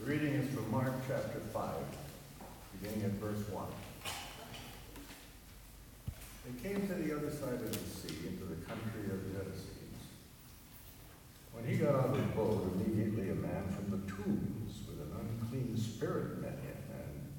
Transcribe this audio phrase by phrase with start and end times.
[0.00, 1.70] The reading is from Mark chapter 5,
[2.80, 3.64] beginning at verse 1.
[6.44, 10.02] They came to the other side of the sea, into the country of the Gerasenes.
[11.52, 15.14] When he got out of the boat, immediately a man from the tombs with an
[15.14, 17.32] unclean spirit met him, and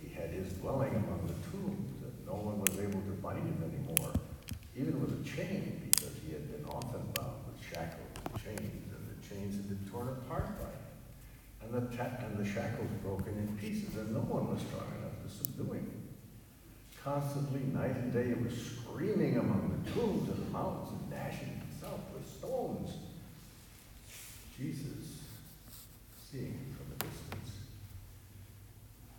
[0.00, 3.58] he had his dwelling among the tombs, and no one was able to bind him
[3.58, 4.14] anymore,
[4.76, 9.02] even with a chain, because he had been often bound with shackles and chains, and
[9.10, 10.46] the chains had been torn apart
[11.74, 15.28] and the, and the shackles broken in pieces, and no one was strong enough to
[15.28, 15.90] subdue him.
[17.02, 21.60] Constantly, night and day, he was screaming among the tombs and the mountains and gnashing
[21.64, 22.90] himself with stones.
[24.56, 25.24] Jesus,
[26.30, 27.56] seeing him from a distance,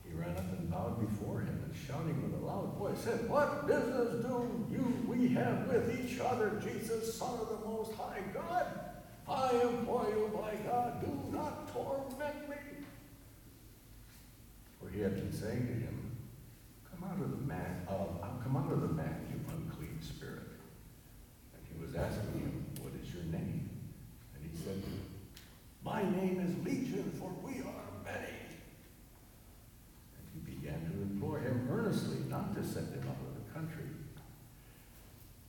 [0.07, 3.67] he ran up and bowed before him, and shouting with a loud voice, said, What
[3.67, 8.92] business do you we have with each other, Jesus, Son of the Most High God?
[9.27, 12.55] I implore you by God, do not torment me.
[14.81, 16.11] For he had been saying to him,
[16.91, 20.43] Come out of the man, uh, come out of the man, you unclean spirit.
[21.53, 23.69] And he was asking him, What is your name?
[24.35, 24.83] And he said,
[25.83, 28.37] My name is Legion, for we are many.
[30.17, 33.85] And he began to implore him earnestly not to send him out of the country.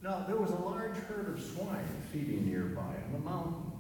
[0.01, 0.53] Now there was
[1.09, 3.73] herd of swine feeding nearby on the mountain.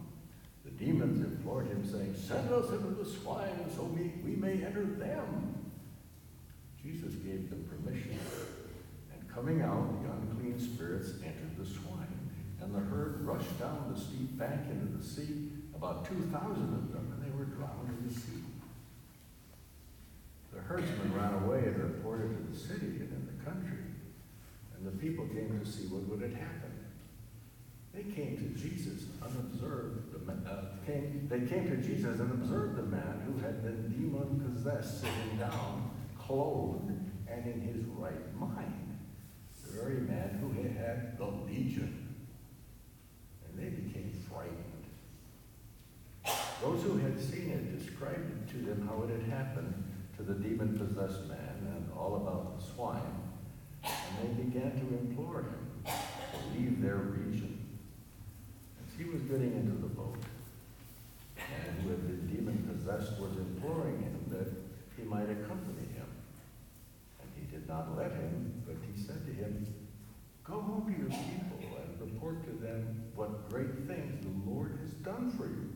[0.64, 4.84] The demons implored him, saying, Send us into the swine so we, we may enter
[4.84, 5.54] them.
[6.82, 8.18] Jesus gave them permission.
[9.12, 14.00] And coming out, the unclean spirits entered the swine, and the herd rushed down the
[14.00, 18.14] steep bank into the sea, about 2,000 of them, and they were drowned in the
[18.14, 18.42] sea.
[20.54, 23.84] The herdsmen ran away and reported to the city and in the country,
[24.76, 26.73] and the people came to see what would have happened.
[28.14, 30.14] Came to Jesus unobserved.
[30.28, 35.00] Uh, came, they came to Jesus and observed the man who had been demon possessed
[35.00, 36.92] sitting down, clothed,
[37.26, 38.98] and in his right mind.
[39.66, 42.14] The very man who had had the legion.
[43.48, 44.84] And they became frightened.
[46.62, 49.74] Those who had seen it described it to them how it had happened
[50.18, 53.02] to the demon possessed man and all about the swine.
[53.82, 57.53] And they began to implore him to leave their region.
[58.96, 60.18] He was getting into the boat,
[61.36, 64.48] and had been demon possessed was imploring him that
[64.96, 66.06] he might accompany him.
[67.20, 69.66] And he did not let him, but he said to him,
[70.44, 74.92] Go home to your people and report to them what great things the Lord has
[75.02, 75.70] done for you.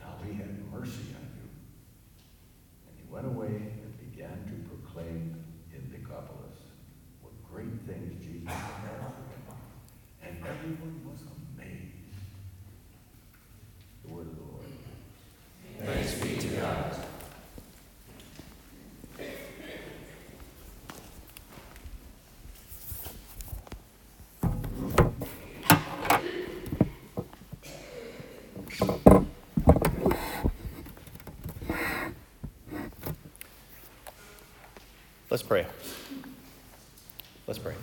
[0.00, 1.48] Now he had mercy on you.
[2.88, 5.36] And he went away and began to proclaim
[5.72, 6.58] in Decapolis
[7.22, 9.58] what great things Jesus had done for him.
[10.24, 11.94] And everyone was amazed.
[14.04, 14.64] The word of the Lord.
[15.80, 16.96] Thanks be to God.
[35.34, 35.66] Let's pray.
[37.48, 37.74] Let's pray.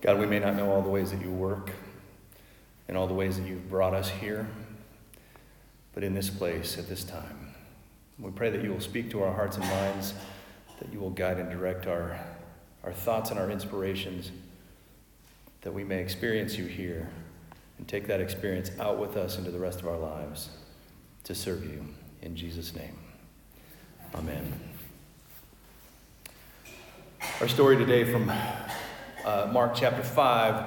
[0.00, 1.70] God, we may not know all the ways that you work
[2.88, 4.48] and all the ways that you've brought us here,
[5.94, 7.54] but in this place at this time,
[8.18, 10.12] we pray that you will speak to our hearts and minds,
[10.80, 12.18] that you will guide and direct our,
[12.82, 14.32] our thoughts and our inspirations,
[15.60, 17.08] that we may experience you here
[17.78, 20.50] and take that experience out with us into the rest of our lives
[21.24, 21.84] to serve you.
[22.22, 22.98] In Jesus' name,
[24.14, 24.52] amen.
[27.40, 28.32] Our story today from
[29.24, 30.64] uh, Mark chapter 5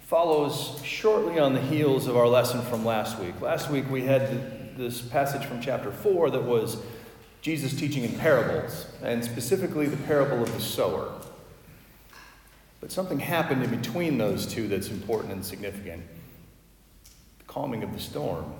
[0.00, 3.40] follows shortly on the heels of our lesson from last week.
[3.40, 6.76] Last week we had this passage from chapter 4 that was
[7.40, 11.12] Jesus teaching in parables, and specifically the parable of the sower.
[12.82, 16.02] But something happened in between those two that's important and significant
[17.38, 18.52] the calming of the storm.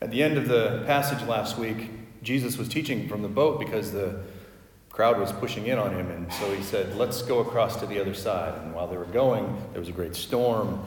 [0.00, 1.90] At the end of the passage last week,
[2.22, 4.18] Jesus was teaching from the boat because the
[4.88, 8.00] crowd was pushing in on him, and so he said, Let's go across to the
[8.00, 8.54] other side.
[8.62, 10.82] And while they were going, there was a great storm,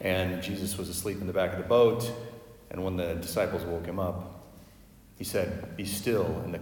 [0.00, 2.10] and Jesus was asleep in the back of the boat.
[2.72, 4.42] And when the disciples woke him up,
[5.16, 6.26] he said, Be still.
[6.44, 6.60] And the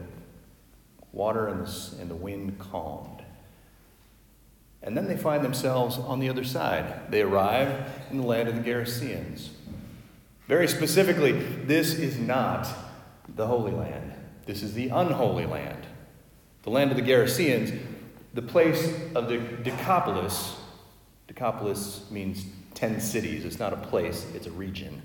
[1.13, 1.67] water and
[2.11, 3.20] the, wind calmed.
[4.83, 7.11] And then they find themselves on the other side.
[7.11, 9.49] They arrive in the land of the Gerasenes.
[10.49, 12.67] Very specifically, this is not
[13.37, 14.13] the Holy Land.
[14.47, 15.87] This is the unholy land.
[16.63, 17.79] The land of the Gerasenes
[18.33, 20.57] the place of the Decapolis,
[21.27, 22.45] Decapolis means
[22.75, 23.45] 10 cities.
[23.45, 25.03] It's not a place, it's a region.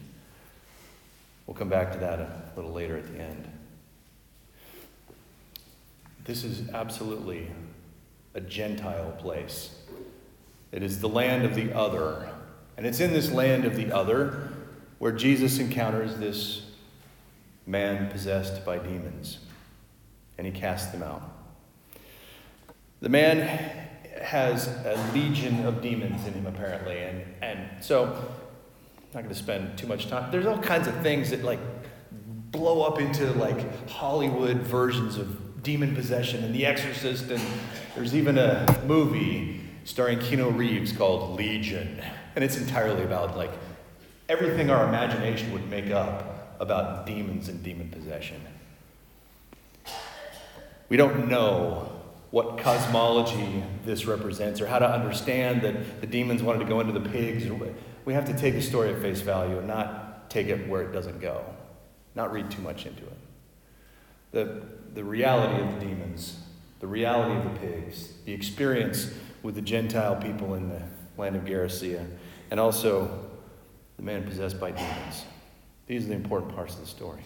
[1.47, 3.47] We'll come back to that a little later at the end.
[6.23, 7.47] This is absolutely
[8.35, 9.73] a Gentile place.
[10.71, 12.29] It is the land of the other.
[12.77, 14.49] And it's in this land of the other
[14.99, 16.63] where Jesus encounters this
[17.65, 19.39] man possessed by demons.
[20.37, 21.23] And he casts them out.
[22.99, 23.47] The man
[24.21, 26.99] has a legion of demons in him, apparently.
[26.99, 28.11] And, and so, I'm
[29.13, 30.31] not going to spend too much time.
[30.31, 31.59] There's all kinds of things that, like,
[32.51, 37.29] blow up into, like, Hollywood versions of demon possession and The Exorcist.
[37.29, 37.41] And
[37.95, 42.01] there's even a movie starring Keanu Reeves called Legion.
[42.35, 43.51] And it's entirely about, like,
[44.29, 48.41] everything our imagination would make up about demons and demon possession.
[50.87, 51.91] We don't know
[52.31, 56.93] what cosmology this represents or how to understand that the demons wanted to go into
[56.93, 57.45] the pigs.
[58.05, 60.91] We have to take the story at face value and not take it where it
[60.91, 61.43] doesn't go,
[62.13, 63.17] not read too much into it.
[64.35, 66.37] The, the reality of the demons,
[66.81, 69.09] the reality of the pigs, the experience
[69.43, 70.81] with the Gentile people in the
[71.17, 72.05] land of Gerasea,
[72.51, 73.29] and also
[73.95, 75.23] the man possessed by demons.
[75.87, 77.21] These are the important parts of the story.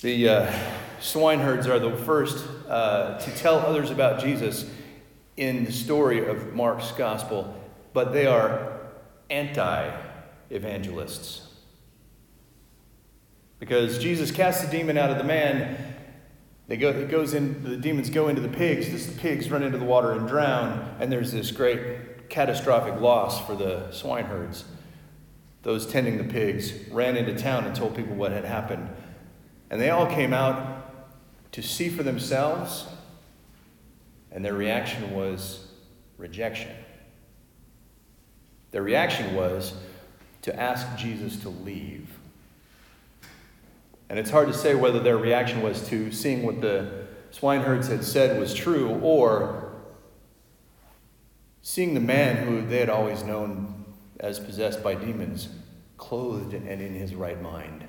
[0.00, 0.52] The uh,
[1.00, 4.64] swineherds are the first uh, to tell others about Jesus
[5.36, 7.60] in the story of Mark's gospel,
[7.92, 8.78] but they are
[9.28, 9.90] anti
[10.50, 11.48] evangelists.
[13.62, 15.94] Because Jesus casts the demon out of the man,
[16.66, 19.78] they go, it goes in, the demons go into the pigs, the pigs run into
[19.78, 24.64] the water and drown, and there's this great catastrophic loss for the swineherds.
[25.62, 28.88] Those tending the pigs ran into town and told people what had happened.
[29.70, 32.88] And they all came out to see for themselves,
[34.32, 35.68] and their reaction was
[36.18, 36.72] rejection.
[38.72, 39.72] Their reaction was
[40.42, 42.08] to ask Jesus to leave.
[44.12, 48.04] And it's hard to say whether their reaction was to seeing what the swineherds had
[48.04, 49.72] said was true or
[51.62, 53.86] seeing the man who they had always known
[54.20, 55.48] as possessed by demons
[55.96, 57.86] clothed and in his right mind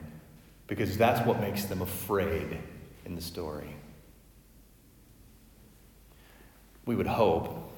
[0.67, 2.57] because that's what makes them afraid
[3.03, 3.75] in the story.
[6.85, 7.69] We would hope,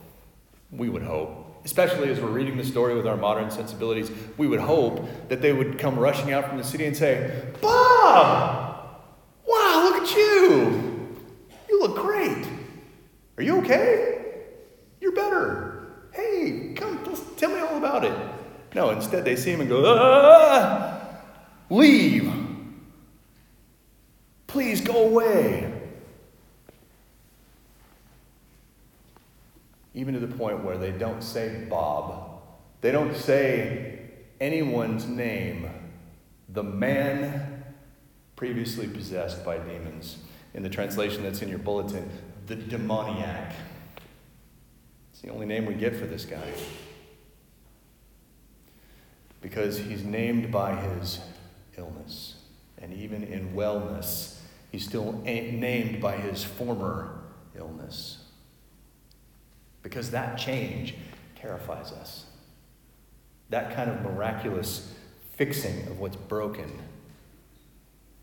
[0.70, 4.60] we would hope, especially as we're reading the story with our modern sensibilities, we would
[4.60, 9.02] hope that they would come rushing out from the city and say, Bob!
[9.48, 11.18] Wow, look at you!
[11.68, 12.46] You look great!
[13.38, 14.44] Are you okay?
[15.02, 15.88] You're better.
[16.14, 17.04] Hey, come,
[17.36, 18.14] tell me all about it.
[18.76, 21.02] No, instead they see him and go, ah!
[21.70, 22.32] Leave!
[24.46, 25.72] Please go away.
[29.96, 32.42] Even to the point where they don't say Bob,
[32.82, 34.02] they don't say
[34.40, 35.68] anyone's name,
[36.50, 37.64] the man
[38.36, 40.18] previously possessed by demons.
[40.54, 42.08] In the translation that's in your bulletin,
[42.46, 43.54] the demoniac.
[45.12, 46.54] It's the only name we get for this guy.
[49.42, 51.20] Because he's named by his
[51.78, 52.36] illness.
[52.78, 54.36] And even in wellness,
[54.76, 57.22] He's still named by his former
[57.58, 58.25] illness.
[59.86, 60.96] Because that change
[61.36, 62.26] terrifies us.
[63.52, 64.92] That kind of miraculous
[65.36, 66.72] fixing of what's broken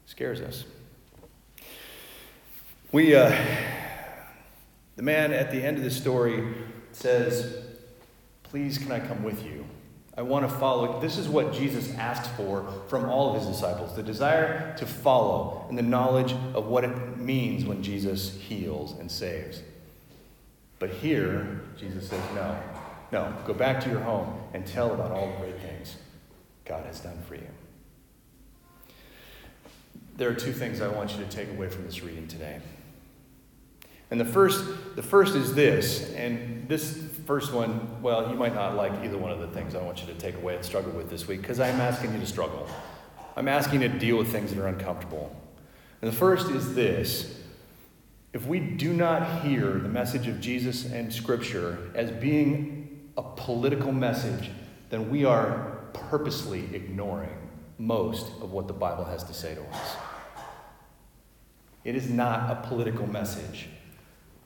[0.05, 0.65] scares us.
[2.91, 3.33] We, uh,
[4.97, 6.53] the man at the end of the story
[6.91, 7.65] says,
[8.43, 9.65] Please, can I come with you?
[10.17, 11.01] I want to follow.
[11.01, 15.65] This is what Jesus asked for from all of his disciples the desire to follow
[15.69, 19.63] and the knowledge of what it means when Jesus heals and saves.
[20.83, 22.61] But here, Jesus says, no,
[23.13, 25.95] no, go back to your home and tell about all the great things
[26.65, 27.47] God has done for you.
[30.17, 32.59] There are two things I want you to take away from this reading today.
[34.11, 34.65] And the first,
[34.97, 39.31] the first is this, and this first one, well, you might not like either one
[39.31, 41.61] of the things I want you to take away and struggle with this week, because
[41.61, 42.69] I'm asking you to struggle.
[43.37, 45.33] I'm asking you to deal with things that are uncomfortable.
[46.01, 47.39] And the first is this
[48.33, 53.93] if we do not hear the message of Jesus and Scripture as being a political
[53.93, 54.51] message,
[54.89, 57.37] then we are purposely ignoring
[57.79, 59.97] most of what the Bible has to say to us.
[61.85, 63.69] It is not a political message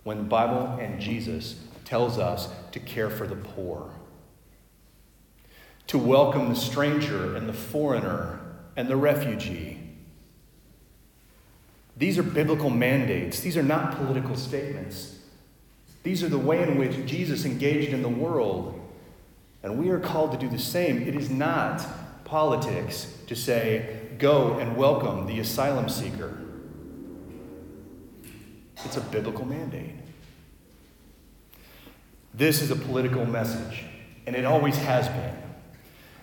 [0.03, 3.91] when the Bible and Jesus tells us to care for the poor,
[5.87, 8.41] to welcome the stranger and the foreigner
[8.77, 9.86] and the refugee.
[11.97, 15.19] These are biblical mandates, these are not political statements.
[16.03, 18.81] These are the way in which Jesus engaged in the world.
[19.65, 21.03] And we are called to do the same.
[21.03, 21.85] It is not
[22.25, 26.39] politics to say, go and welcome the asylum seeker.
[28.85, 29.95] It's a biblical mandate.
[32.33, 33.83] This is a political message,
[34.27, 35.35] and it always has been.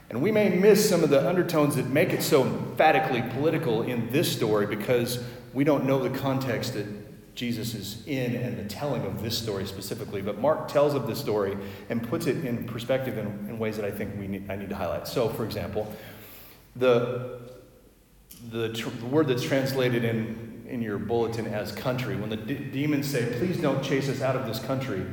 [0.10, 4.12] And we may miss some of the undertones that make it so emphatically political in
[4.12, 6.88] this story because we don't know the context that
[7.36, 10.22] Jesus is in and the telling of this story specifically.
[10.22, 11.57] But Mark tells of this story
[11.89, 14.69] and puts it in perspective in, in ways that I think we need, I need
[14.69, 15.07] to highlight.
[15.07, 15.91] So, for example,
[16.75, 17.39] the,
[18.51, 23.10] the, tr- the word that's translated in, in your bulletin as country, when the demons
[23.10, 25.03] say, Please don't chase us out of this country,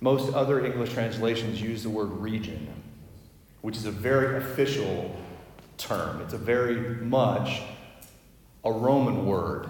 [0.00, 2.68] most other English translations use the word region,
[3.60, 5.14] which is a very official
[5.76, 6.20] term.
[6.22, 7.62] It's a very much
[8.64, 9.68] a Roman word.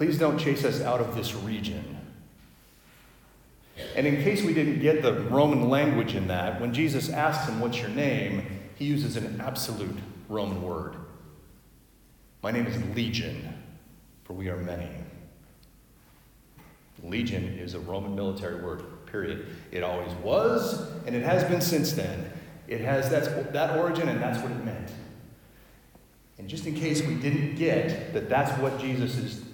[0.00, 1.98] Please don't chase us out of this region.
[3.94, 7.60] And in case we didn't get the Roman language in that, when Jesus asks him,
[7.60, 8.46] What's your name?
[8.76, 9.98] he uses an absolute
[10.30, 10.96] Roman word.
[12.42, 13.62] My name is Legion,
[14.24, 14.88] for we are many.
[17.04, 19.48] Legion is a Roman military word, period.
[19.70, 22.32] It always was, and it has been since then.
[22.68, 24.92] It has that's, that origin, and that's what it meant.
[26.38, 29.49] And just in case we didn't get that that's what Jesus is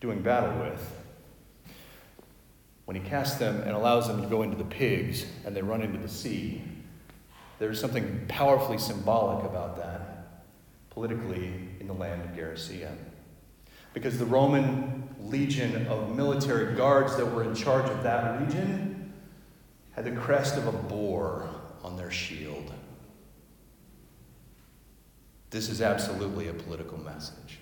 [0.00, 0.96] doing battle with,
[2.86, 5.80] when he casts them and allows them to go into the pigs and they run
[5.80, 6.62] into the sea,
[7.60, 10.20] there's something powerfully symbolic about that
[10.90, 12.90] politically in the land of Gerasea.
[13.94, 19.12] Because the Roman legion of military guards that were in charge of that region
[19.92, 21.48] had the crest of a boar
[21.84, 22.72] on their shield.
[25.50, 27.59] This is absolutely a political message.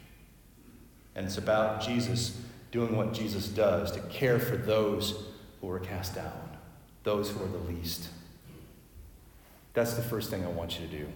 [1.18, 5.24] And it's about Jesus doing what Jesus does to care for those
[5.60, 6.56] who are cast down,
[7.02, 8.08] those who are the least.
[9.74, 11.08] That's the first thing I want you to do.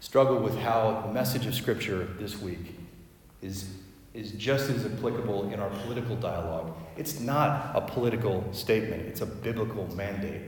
[0.00, 2.74] Struggle with how the message of Scripture this week
[3.40, 3.70] is,
[4.12, 6.76] is just as applicable in our political dialogue.
[6.98, 10.42] It's not a political statement, it's a biblical mandate.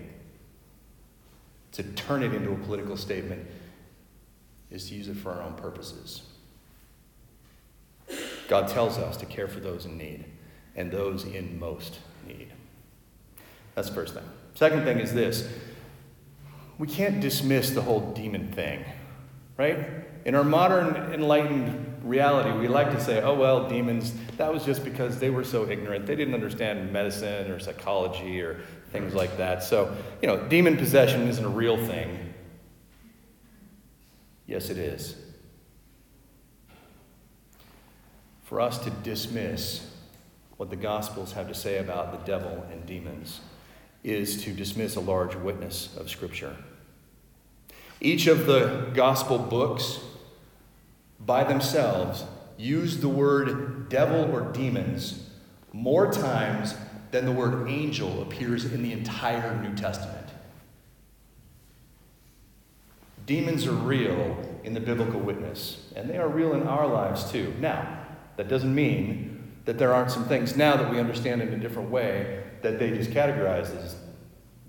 [1.73, 3.47] To turn it into a political statement
[4.71, 6.25] is to use it for our own purposes.
[8.49, 10.25] God tells us to care for those in need
[10.75, 12.53] and those in most need.
[13.75, 14.25] That's the first thing.
[14.55, 15.49] Second thing is this
[16.79, 18.85] we can't dismiss the whole demon thing,
[19.57, 20.05] right?
[20.27, 24.85] In our modern enlightened reality, we like to say, oh, well, demons, that was just
[24.85, 26.07] because they were so ignorant.
[26.07, 28.61] They didn't understand medicine or psychology or
[28.93, 29.63] things like that.
[29.63, 32.35] So, you know, demon possession isn't a real thing.
[34.47, 35.17] Yes, it is.
[38.47, 39.91] For us to dismiss
[40.57, 43.41] what the Gospels have to say about the devil and demons
[44.05, 46.55] is to dismiss a large witness of Scripture.
[48.01, 49.99] Each of the Gospel books,
[51.19, 52.23] by themselves,
[52.57, 55.29] use the word devil or demons
[55.73, 56.77] more times
[57.11, 60.29] than the word angel appears in the entire New Testament.
[63.27, 67.53] Demons are real in the biblical witness, and they are real in our lives too.
[67.59, 67.96] Now,
[68.37, 71.91] that doesn't mean that there aren't some things now that we understand in a different
[71.91, 73.97] way that they just categorize as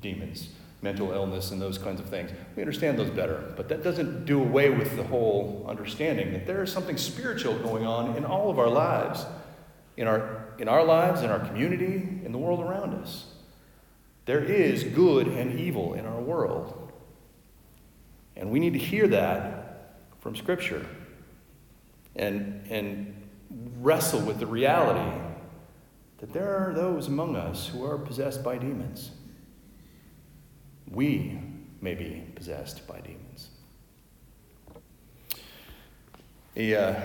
[0.01, 0.49] demons,
[0.81, 2.31] mental illness, and those kinds of things.
[2.55, 6.63] We understand those better, but that doesn't do away with the whole understanding that there
[6.63, 9.25] is something spiritual going on in all of our lives,
[9.97, 13.25] in our, in our lives, in our community, in the world around us.
[14.25, 16.91] There is good and evil in our world.
[18.35, 20.85] And we need to hear that from Scripture
[22.15, 23.16] and, and
[23.49, 25.19] wrestle with the reality
[26.19, 29.11] that there are those among us who are possessed by demons.
[30.89, 31.39] We
[31.81, 33.49] may be possessed by demons.
[36.55, 37.01] A uh,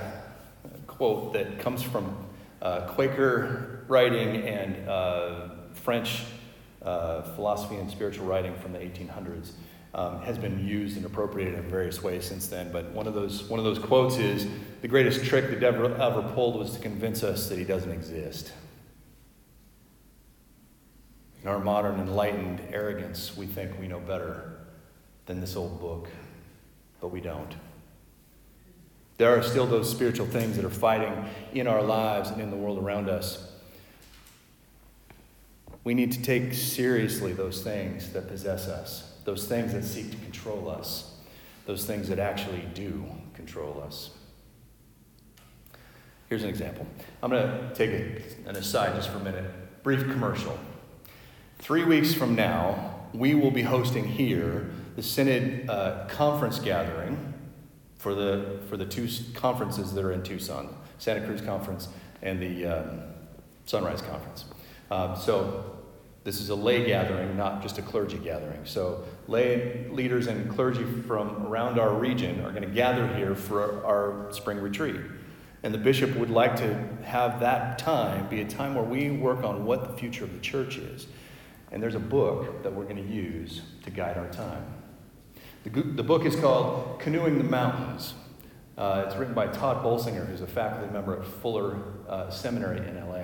[0.87, 2.17] quote that comes from
[2.63, 6.23] uh, Quaker writing and uh, French
[6.81, 9.53] uh, philosophy and spiritual writing from the 1800s.
[9.95, 12.73] Um, has been used and appropriated in various ways since then.
[12.73, 14.47] But one of those, one of those quotes is
[14.81, 18.53] the greatest trick the devil ever pulled was to convince us that he doesn't exist.
[21.43, 24.61] In our modern enlightened arrogance, we think we know better
[25.27, 26.09] than this old book,
[27.01, 27.55] but we don't.
[29.19, 32.57] There are still those spiritual things that are fighting in our lives and in the
[32.57, 33.53] world around us.
[35.85, 40.17] We need to take seriously those things that possess us, those things that seek to
[40.19, 41.15] control us,
[41.67, 44.11] those things that actually do control us.
[46.29, 46.87] Here's an example.
[47.23, 47.91] I'm going to take
[48.47, 49.45] an aside just for a minute.
[49.83, 50.59] Brief commercial.
[51.59, 57.35] Three weeks from now, we will be hosting here the Synod uh, conference gathering
[57.99, 61.89] for the, for the two conferences that are in Tucson Santa Cruz Conference
[62.23, 63.01] and the um,
[63.67, 64.45] Sunrise Conference.
[64.91, 65.81] Um, so,
[66.25, 68.61] this is a lay gathering, not just a clergy gathering.
[68.65, 73.85] So, lay leaders and clergy from around our region are going to gather here for
[73.85, 75.01] our spring retreat.
[75.63, 76.75] And the bishop would like to
[77.05, 80.41] have that time be a time where we work on what the future of the
[80.41, 81.07] church is.
[81.71, 84.65] And there's a book that we're going to use to guide our time.
[85.65, 88.15] The, the book is called Canoeing the Mountains.
[88.77, 91.77] Uh, it's written by Tod Bolsinger, who's a faculty member at Fuller
[92.09, 93.23] uh, Seminary in LA.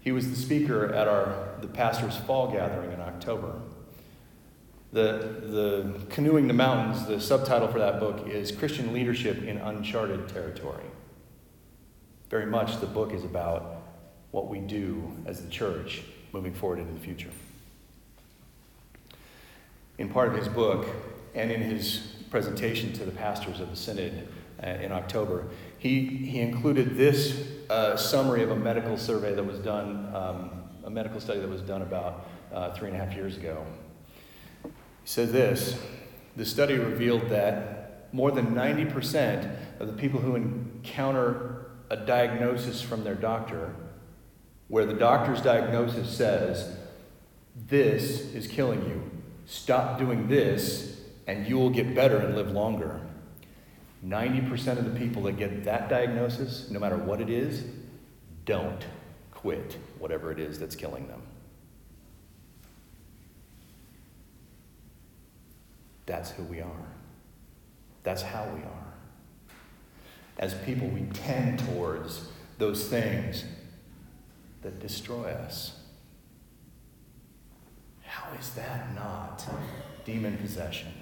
[0.00, 3.54] He was the speaker at our the pastor's fall gathering in October.
[4.92, 10.28] The, the Canoeing the Mountains, the subtitle for that book is Christian Leadership in Uncharted
[10.28, 10.84] Territory.
[12.28, 13.76] Very much the book is about
[14.32, 17.30] what we do as the church moving forward into the future.
[19.96, 20.86] In part of his book
[21.34, 24.28] and in his presentation to the pastors of the synod
[24.62, 25.46] uh, in October,
[25.78, 30.50] he, he included this uh, summary of a medical survey that was done, um,
[30.84, 33.64] a medical study that was done about uh, three and a half years ago.
[35.04, 35.78] He this
[36.36, 43.04] The study revealed that more than 90% of the people who encounter a diagnosis from
[43.04, 43.74] their doctor
[44.68, 46.78] where the doctor's diagnosis says,
[47.68, 49.10] This is killing you.
[49.44, 53.00] Stop doing this, and you will get better and live longer.
[54.04, 57.64] 90% of the people that get that diagnosis, no matter what it is,
[58.44, 58.84] don't
[59.30, 61.21] quit whatever it is that's killing them.
[66.06, 66.86] That's who we are.
[68.02, 68.94] That's how we are.
[70.38, 72.26] As people, we tend towards
[72.58, 73.44] those things
[74.62, 75.78] that destroy us.
[78.04, 79.46] How is that not
[80.04, 80.92] demon possession?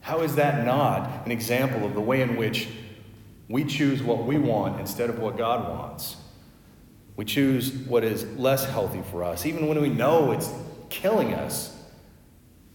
[0.00, 2.68] How is that not an example of the way in which
[3.48, 6.16] we choose what we want instead of what God wants?
[7.16, 9.44] We choose what is less healthy for us.
[9.44, 10.50] Even when we know it's
[10.88, 11.76] killing us,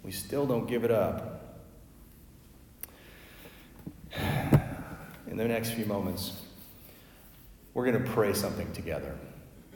[0.05, 1.41] we still don't give it up.
[5.27, 6.43] In the next few moments,
[7.73, 9.17] we're going to pray something together.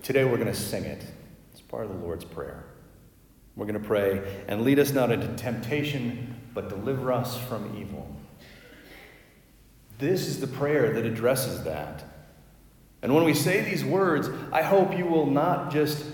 [0.03, 1.03] Today we're going to sing it.
[1.51, 2.63] It's part of the Lord's Prayer.
[3.55, 8.15] We're going to pray, and lead us not into temptation, but deliver us from evil.
[9.97, 12.03] This is the prayer that addresses that.
[13.01, 16.05] And when we say these words, I hope you will not just,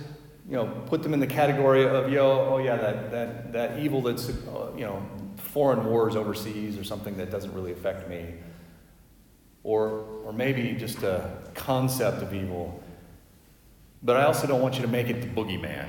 [0.47, 4.01] you know, put them in the category of, yo, oh yeah, that, that, that evil
[4.01, 5.03] that's, uh, you know,
[5.38, 8.36] foreign wars overseas or something that doesn't really affect me
[9.63, 12.81] or, or maybe just a concept of evil.
[14.03, 15.88] But I also don't want you to make it the boogeyman.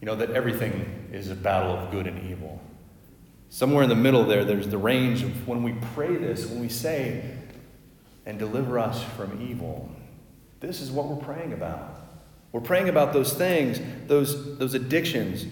[0.00, 2.62] You know, that everything is a battle of good and evil.
[3.50, 6.68] Somewhere in the middle there, there's the range of when we pray this, when we
[6.68, 7.36] say,
[8.24, 9.90] and deliver us from evil,
[10.60, 11.87] this is what we're praying about.
[12.58, 15.46] We're praying about those things, those, those addictions,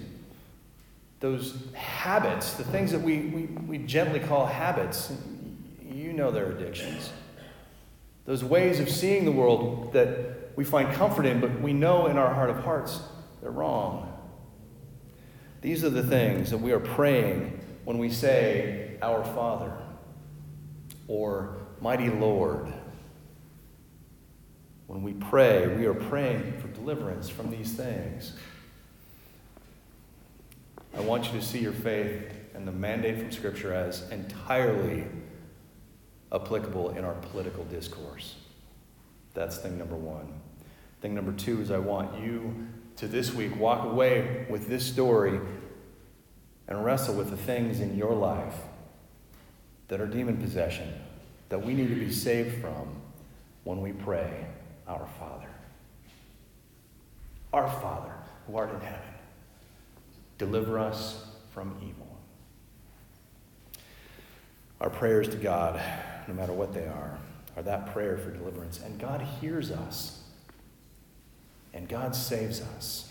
[1.20, 5.12] those habits, the things that we, we, we gently call habits.
[5.88, 7.10] You know they're addictions
[8.26, 12.18] those ways of seeing the world that we find comfort in, but we know in
[12.18, 13.00] our heart of hearts
[13.40, 14.12] they're wrong.
[15.62, 19.72] These are the things that we are praying when we say, Our Father,
[21.06, 22.72] or Mighty Lord.
[24.88, 28.32] When we pray, we are praying for deliverance from these things.
[30.96, 35.04] I want you to see your faith and the mandate from Scripture as entirely
[36.32, 38.36] applicable in our political discourse.
[39.34, 40.32] That's thing number one.
[41.00, 42.54] Thing number two is I want you
[42.98, 45.40] to this week walk away with this story
[46.68, 48.58] and wrestle with the things in your life
[49.88, 50.92] that are demon possession
[51.48, 53.00] that we need to be saved from
[53.64, 54.46] when we pray,
[54.86, 55.48] Our Father.
[57.56, 58.12] Our Father,
[58.46, 59.00] who art in heaven,
[60.36, 62.06] deliver us from evil.
[64.78, 65.80] Our prayers to God
[66.28, 67.18] no matter what they are,
[67.56, 68.80] are that prayer for deliverance.
[68.84, 70.22] And God hears us,
[71.72, 73.10] and God saves us.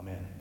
[0.00, 0.35] Amen.